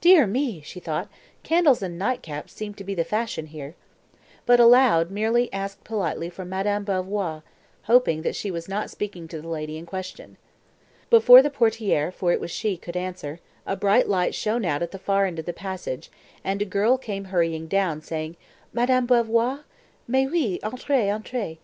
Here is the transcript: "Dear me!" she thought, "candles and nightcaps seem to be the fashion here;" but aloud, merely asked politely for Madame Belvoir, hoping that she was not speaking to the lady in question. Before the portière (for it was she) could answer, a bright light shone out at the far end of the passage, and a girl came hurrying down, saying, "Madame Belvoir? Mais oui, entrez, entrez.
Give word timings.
"Dear 0.00 0.26
me!" 0.26 0.60
she 0.60 0.80
thought, 0.80 1.08
"candles 1.44 1.82
and 1.82 1.96
nightcaps 1.96 2.50
seem 2.52 2.74
to 2.74 2.82
be 2.82 2.96
the 2.96 3.04
fashion 3.04 3.46
here;" 3.46 3.76
but 4.44 4.58
aloud, 4.58 5.12
merely 5.12 5.52
asked 5.52 5.84
politely 5.84 6.28
for 6.30 6.44
Madame 6.44 6.82
Belvoir, 6.82 7.44
hoping 7.84 8.22
that 8.22 8.34
she 8.34 8.50
was 8.50 8.68
not 8.68 8.90
speaking 8.90 9.28
to 9.28 9.40
the 9.40 9.46
lady 9.46 9.78
in 9.78 9.86
question. 9.86 10.36
Before 11.10 11.42
the 11.42 11.48
portière 11.48 12.12
(for 12.12 12.32
it 12.32 12.40
was 12.40 12.50
she) 12.50 12.76
could 12.76 12.96
answer, 12.96 13.38
a 13.64 13.76
bright 13.76 14.08
light 14.08 14.34
shone 14.34 14.64
out 14.64 14.82
at 14.82 14.90
the 14.90 14.98
far 14.98 15.26
end 15.26 15.38
of 15.38 15.46
the 15.46 15.52
passage, 15.52 16.10
and 16.42 16.60
a 16.60 16.64
girl 16.64 16.98
came 16.98 17.26
hurrying 17.26 17.68
down, 17.68 18.00
saying, 18.02 18.34
"Madame 18.72 19.06
Belvoir? 19.06 19.60
Mais 20.08 20.28
oui, 20.28 20.58
entrez, 20.64 21.08
entrez. 21.08 21.56